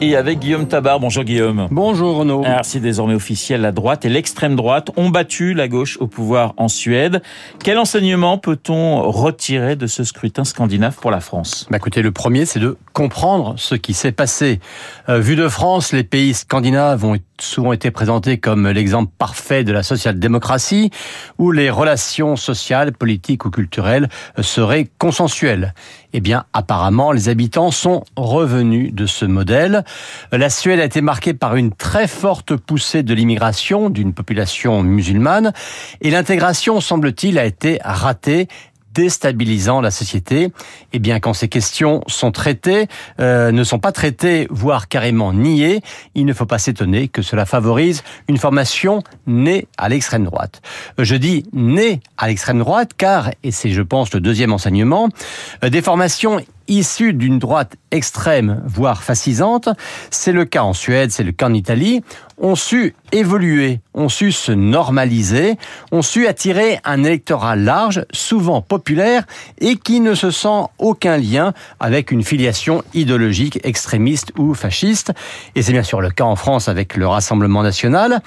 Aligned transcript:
Et 0.00 0.16
avec 0.16 0.40
Guillaume 0.40 0.66
Tabar. 0.66 1.00
Bonjour 1.00 1.24
Guillaume. 1.24 1.68
Bonjour 1.70 2.16
Renaud. 2.16 2.44
Alors 2.44 2.64
c'est 2.64 2.80
désormais 2.80 3.14
officiel, 3.14 3.60
la 3.60 3.72
droite 3.72 4.04
et 4.04 4.08
l'extrême 4.08 4.56
droite 4.56 4.90
ont 4.96 5.08
battu 5.08 5.54
la 5.54 5.68
gauche 5.68 5.96
au 5.98 6.06
pouvoir 6.06 6.54
en 6.56 6.68
Suède. 6.68 7.22
Quel 7.62 7.78
enseignement 7.78 8.36
peut-on 8.36 9.02
retirer 9.10 9.76
de 9.76 9.86
ce 9.86 10.04
scrutin 10.04 10.44
scandinave 10.44 10.96
pour 10.96 11.10
la 11.10 11.20
France? 11.20 11.66
Bah 11.70 11.76
Écoutez, 11.76 12.02
le 12.02 12.12
premier, 12.12 12.44
c'est 12.44 12.60
de 12.60 12.76
comprendre 12.92 13.54
ce 13.56 13.74
qui 13.74 13.94
s'est 13.94 14.12
passé. 14.12 14.60
Euh, 15.08 15.20
vu 15.20 15.36
de 15.36 15.48
France, 15.48 15.92
les 15.92 16.04
pays 16.04 16.34
scandinaves 16.34 17.04
ont 17.04 17.16
souvent 17.40 17.72
été 17.72 17.90
présentés 17.90 18.38
comme 18.38 18.68
l'exemple 18.68 19.12
parfait 19.18 19.64
de 19.64 19.72
la 19.72 19.82
social-démocratie, 19.82 20.90
où 21.38 21.50
les 21.50 21.70
relations 21.70 22.36
sociales, 22.36 22.92
politiques 22.92 23.44
ou 23.44 23.50
culturelles 23.50 24.08
seraient 24.40 24.88
consensuelles. 24.98 25.74
Eh 26.12 26.20
bien, 26.20 26.44
apparemment, 26.52 27.10
les 27.10 27.28
habitants 27.28 27.72
sont 27.72 28.04
revenus 28.16 28.94
de 28.94 29.06
ce 29.06 29.24
modèle. 29.24 29.84
La 30.32 30.50
Suède 30.50 30.80
a 30.80 30.84
été 30.84 31.00
marquée 31.00 31.34
par 31.34 31.56
une 31.56 31.72
très 31.72 32.08
forte 32.08 32.56
poussée 32.56 33.02
de 33.02 33.14
l'immigration 33.14 33.90
d'une 33.90 34.14
population 34.14 34.82
musulmane, 34.82 35.52
et 36.00 36.10
l'intégration, 36.10 36.80
semble-t-il, 36.80 37.38
a 37.38 37.44
été 37.44 37.78
ratée 37.82 38.48
déstabilisant 38.94 39.80
la 39.80 39.90
société. 39.90 40.44
Et 40.44 40.52
eh 40.94 40.98
bien, 41.00 41.20
quand 41.20 41.34
ces 41.34 41.48
questions 41.48 42.02
sont 42.06 42.30
traitées, 42.30 42.86
euh, 43.20 43.50
ne 43.50 43.64
sont 43.64 43.80
pas 43.80 43.92
traitées, 43.92 44.46
voire 44.50 44.88
carrément 44.88 45.32
niées, 45.32 45.80
il 46.14 46.24
ne 46.24 46.32
faut 46.32 46.46
pas 46.46 46.58
s'étonner 46.58 47.08
que 47.08 47.20
cela 47.20 47.44
favorise 47.44 48.04
une 48.28 48.38
formation 48.38 49.02
née 49.26 49.66
à 49.76 49.88
l'extrême 49.88 50.24
droite. 50.24 50.62
Euh, 51.00 51.04
je 51.04 51.16
dis 51.16 51.44
née 51.52 52.00
à 52.16 52.28
l'extrême 52.28 52.60
droite 52.60 52.92
car, 52.96 53.30
et 53.42 53.50
c'est 53.50 53.70
je 53.70 53.82
pense 53.82 54.14
le 54.14 54.20
deuxième 54.20 54.52
enseignement, 54.52 55.08
euh, 55.64 55.68
des 55.68 55.82
formations 55.82 56.40
issus 56.68 57.12
d'une 57.12 57.38
droite 57.38 57.76
extrême, 57.90 58.62
voire 58.66 59.02
fascisante, 59.02 59.68
c'est 60.10 60.32
le 60.32 60.44
cas 60.44 60.62
en 60.62 60.72
Suède, 60.72 61.10
c'est 61.10 61.22
le 61.22 61.32
cas 61.32 61.46
en 61.46 61.54
Italie, 61.54 62.02
ont 62.38 62.56
su 62.56 62.94
évoluer, 63.12 63.80
ont 63.94 64.08
su 64.08 64.32
se 64.32 64.50
normaliser, 64.50 65.56
ont 65.92 66.02
su 66.02 66.26
attirer 66.26 66.80
un 66.84 67.04
électorat 67.04 67.54
large, 67.54 68.04
souvent 68.12 68.60
populaire, 68.60 69.24
et 69.60 69.76
qui 69.76 70.00
ne 70.00 70.14
se 70.14 70.32
sent 70.32 70.64
aucun 70.78 71.16
lien 71.16 71.52
avec 71.78 72.10
une 72.10 72.24
filiation 72.24 72.82
idéologique 72.92 73.60
extrémiste 73.62 74.32
ou 74.36 74.54
fasciste. 74.54 75.12
Et 75.54 75.62
c'est 75.62 75.72
bien 75.72 75.84
sûr 75.84 76.00
le 76.00 76.10
cas 76.10 76.24
en 76.24 76.34
France 76.34 76.68
avec 76.68 76.96
le 76.96 77.06
Rassemblement 77.06 77.62
national. 77.62 78.20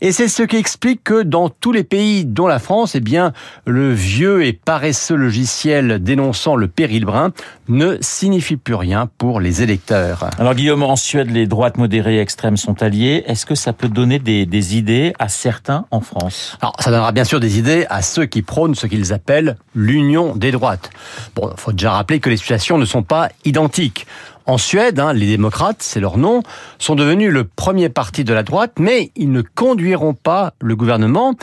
Et 0.00 0.10
c'est 0.10 0.28
ce 0.28 0.42
qui 0.42 0.56
explique 0.56 1.04
que 1.04 1.22
dans 1.22 1.48
tous 1.48 1.72
les 1.72 1.84
pays, 1.84 2.24
dont 2.24 2.48
la 2.48 2.58
France, 2.58 2.96
eh 2.96 3.00
bien, 3.00 3.32
le 3.66 3.92
vieux 3.92 4.44
et 4.44 4.52
paresseux 4.52 5.14
logiciel 5.14 6.02
dénonçant 6.02 6.56
le 6.56 6.66
péril 6.66 7.04
brun 7.04 7.32
ne 7.68 7.81
signifie 8.00 8.56
plus 8.56 8.74
rien 8.74 9.08
pour 9.18 9.40
les 9.40 9.62
électeurs. 9.62 10.30
Alors 10.38 10.54
Guillaume, 10.54 10.82
en 10.82 10.96
Suède, 10.96 11.30
les 11.30 11.46
droites 11.46 11.78
modérées 11.78 12.16
et 12.16 12.20
extrêmes 12.20 12.56
sont 12.56 12.82
alliées. 12.82 13.24
Est-ce 13.26 13.46
que 13.46 13.54
ça 13.54 13.72
peut 13.72 13.88
donner 13.88 14.18
des, 14.18 14.46
des 14.46 14.76
idées 14.76 15.12
à 15.18 15.28
certains 15.28 15.86
en 15.90 16.00
France? 16.00 16.56
Alors 16.60 16.74
ça 16.78 16.90
donnera 16.90 17.12
bien 17.12 17.24
sûr 17.24 17.40
des 17.40 17.58
idées 17.58 17.86
à 17.90 18.02
ceux 18.02 18.26
qui 18.26 18.42
prônent 18.42 18.74
ce 18.74 18.86
qu'ils 18.86 19.12
appellent 19.12 19.56
l'union 19.74 20.34
des 20.36 20.50
droites. 20.50 20.90
Bon, 21.34 21.50
il 21.52 21.60
faut 21.60 21.72
déjà 21.72 21.92
rappeler 21.92 22.20
que 22.20 22.30
les 22.30 22.36
situations 22.36 22.78
ne 22.78 22.84
sont 22.84 23.02
pas 23.02 23.28
identiques. 23.44 24.06
En 24.44 24.58
Suède, 24.58 24.98
hein, 24.98 25.12
les 25.12 25.26
démocrates, 25.26 25.82
c'est 25.82 26.00
leur 26.00 26.18
nom, 26.18 26.42
sont 26.78 26.96
devenus 26.96 27.30
le 27.30 27.44
premier 27.44 27.88
parti 27.88 28.24
de 28.24 28.34
la 28.34 28.42
droite, 28.42 28.72
mais 28.78 29.12
ils 29.14 29.30
ne 29.30 29.40
conduiront 29.40 30.14
pas 30.14 30.54
le 30.60 30.74
gouvernement. 30.74 31.34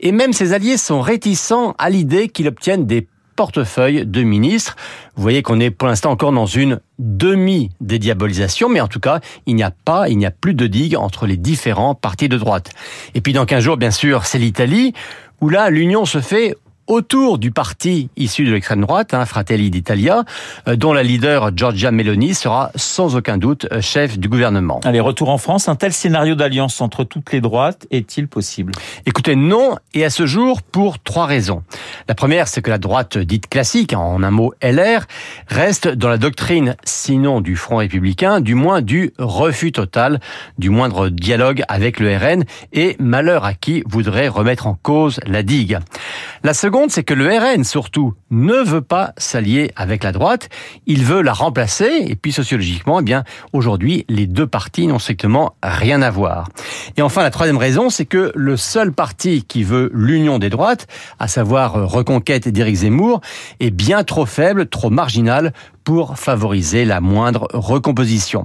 Et 0.00 0.10
même 0.10 0.32
ses 0.32 0.52
alliés 0.52 0.76
sont 0.76 1.00
réticents 1.00 1.74
à 1.78 1.90
l'idée 1.90 2.28
qu'ils 2.28 2.48
obtiennent 2.48 2.86
des 2.86 3.06
portefeuille 3.40 4.04
de 4.04 4.22
ministre. 4.22 4.76
Vous 5.16 5.22
voyez 5.22 5.40
qu'on 5.40 5.60
est 5.60 5.70
pour 5.70 5.88
l'instant 5.88 6.10
encore 6.10 6.30
dans 6.30 6.44
une 6.44 6.78
demi-dédiabolisation, 6.98 8.68
mais 8.68 8.82
en 8.82 8.86
tout 8.86 9.00
cas, 9.00 9.20
il 9.46 9.54
n'y 9.54 9.62
a 9.62 9.70
pas, 9.70 10.10
il 10.10 10.18
n'y 10.18 10.26
a 10.26 10.30
plus 10.30 10.52
de 10.52 10.66
digue 10.66 10.94
entre 10.94 11.24
les 11.24 11.38
différents 11.38 11.94
partis 11.94 12.28
de 12.28 12.36
droite. 12.36 12.68
Et 13.14 13.22
puis 13.22 13.32
dans 13.32 13.46
15 13.46 13.64
jours, 13.64 13.76
bien 13.78 13.92
sûr, 13.92 14.26
c'est 14.26 14.36
l'Italie, 14.36 14.92
où 15.40 15.48
là, 15.48 15.70
l'union 15.70 16.04
se 16.04 16.20
fait 16.20 16.54
autour 16.90 17.38
du 17.38 17.52
parti 17.52 18.10
issu 18.16 18.44
de 18.44 18.52
l'extrême 18.52 18.80
droite, 18.80 19.14
hein, 19.14 19.24
Fratelli 19.24 19.70
d'Italia, 19.70 20.24
euh, 20.66 20.74
dont 20.74 20.92
la 20.92 21.04
leader 21.04 21.56
Giorgia 21.56 21.92
Meloni 21.92 22.34
sera 22.34 22.72
sans 22.74 23.14
aucun 23.14 23.38
doute 23.38 23.68
euh, 23.70 23.80
chef 23.80 24.18
du 24.18 24.28
gouvernement. 24.28 24.80
Allez, 24.84 24.98
retour 24.98 25.28
en 25.28 25.38
France. 25.38 25.68
Un 25.68 25.76
tel 25.76 25.92
scénario 25.92 26.34
d'alliance 26.34 26.80
entre 26.80 27.04
toutes 27.04 27.30
les 27.30 27.40
droites 27.40 27.86
est-il 27.92 28.26
possible? 28.26 28.72
Écoutez, 29.06 29.36
non, 29.36 29.76
et 29.94 30.04
à 30.04 30.10
ce 30.10 30.26
jour, 30.26 30.62
pour 30.62 30.98
trois 30.98 31.26
raisons. 31.26 31.62
La 32.08 32.16
première, 32.16 32.48
c'est 32.48 32.60
que 32.60 32.70
la 32.70 32.78
droite 32.78 33.18
dite 33.18 33.48
classique, 33.48 33.94
en 33.94 34.24
un 34.24 34.30
mot 34.32 34.52
LR, 34.60 35.06
reste 35.46 35.86
dans 35.86 36.08
la 36.08 36.18
doctrine, 36.18 36.74
sinon 36.82 37.40
du 37.40 37.54
Front 37.54 37.76
républicain, 37.76 38.40
du 38.40 38.56
moins 38.56 38.82
du 38.82 39.12
refus 39.18 39.70
total, 39.70 40.18
du 40.58 40.70
moindre 40.70 41.08
dialogue 41.08 41.62
avec 41.68 42.00
le 42.00 42.16
RN, 42.16 42.42
et 42.72 42.96
malheur 42.98 43.44
à 43.44 43.54
qui 43.54 43.84
voudrait 43.86 44.26
remettre 44.26 44.66
en 44.66 44.74
cause 44.74 45.20
la 45.24 45.44
digue. 45.44 45.78
La 46.42 46.52
seconde, 46.52 46.79
c'est 46.88 47.04
que 47.04 47.14
le 47.14 47.28
RN, 47.28 47.64
surtout, 47.64 48.14
ne 48.30 48.54
veut 48.54 48.80
pas 48.80 49.12
s'allier 49.16 49.72
avec 49.76 50.04
la 50.04 50.12
droite. 50.12 50.48
Il 50.86 51.04
veut 51.04 51.22
la 51.22 51.32
remplacer. 51.32 51.90
Et 52.06 52.16
puis, 52.16 52.32
sociologiquement, 52.32 53.00
eh 53.00 53.02
bien, 53.02 53.24
aujourd'hui, 53.52 54.04
les 54.08 54.26
deux 54.26 54.46
partis 54.46 54.86
n'ont 54.86 54.98
strictement 54.98 55.54
rien 55.62 56.02
à 56.02 56.10
voir. 56.10 56.48
Et 56.96 57.02
enfin, 57.02 57.22
la 57.22 57.30
troisième 57.30 57.58
raison, 57.58 57.90
c'est 57.90 58.06
que 58.06 58.32
le 58.34 58.56
seul 58.56 58.92
parti 58.92 59.42
qui 59.42 59.62
veut 59.62 59.90
l'union 59.92 60.38
des 60.38 60.50
droites, 60.50 60.86
à 61.18 61.28
savoir 61.28 61.76
euh, 61.76 61.84
Reconquête 61.84 62.48
d'Éric 62.48 62.76
Zemmour, 62.76 63.20
est 63.60 63.70
bien 63.70 64.04
trop 64.04 64.26
faible, 64.26 64.66
trop 64.66 64.90
marginal 64.90 65.52
pour 65.84 66.18
favoriser 66.18 66.84
la 66.84 67.00
moindre 67.00 67.48
recomposition. 67.52 68.44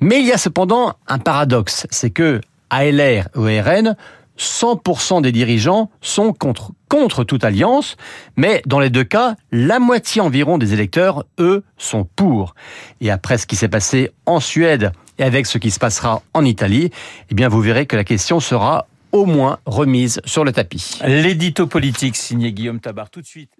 Mais 0.00 0.20
il 0.20 0.26
y 0.26 0.32
a 0.32 0.38
cependant 0.38 0.94
un 1.08 1.18
paradoxe, 1.18 1.86
c'est 1.90 2.10
que 2.10 2.40
ALR 2.70 3.28
ou 3.34 3.42
RN 3.42 3.96
100% 4.40 5.20
des 5.20 5.32
dirigeants 5.32 5.90
sont 6.00 6.32
contre, 6.32 6.72
contre 6.88 7.24
toute 7.24 7.44
alliance, 7.44 7.96
mais 8.36 8.62
dans 8.66 8.80
les 8.80 8.88
deux 8.88 9.04
cas, 9.04 9.36
la 9.52 9.78
moitié 9.78 10.22
environ 10.22 10.56
des 10.56 10.72
électeurs, 10.72 11.24
eux, 11.38 11.62
sont 11.76 12.04
pour. 12.16 12.54
Et 13.00 13.10
après 13.10 13.36
ce 13.36 13.46
qui 13.46 13.54
s'est 13.56 13.68
passé 13.68 14.10
en 14.24 14.40
Suède 14.40 14.92
et 15.18 15.24
avec 15.24 15.46
ce 15.46 15.58
qui 15.58 15.70
se 15.70 15.78
passera 15.78 16.22
en 16.32 16.44
Italie, 16.44 16.90
eh 17.30 17.34
bien 17.34 17.48
vous 17.48 17.60
verrez 17.60 17.84
que 17.84 17.96
la 17.96 18.04
question 18.04 18.40
sera 18.40 18.86
au 19.12 19.26
moins 19.26 19.58
remise 19.66 20.20
sur 20.24 20.44
le 20.44 20.52
tapis. 20.52 20.98
L'édito 21.04 21.66
politique 21.66 22.16
signé 22.16 22.52
Guillaume 22.52 22.80
Tabar 22.80 23.10
tout 23.10 23.20
de 23.20 23.26
suite. 23.26 23.50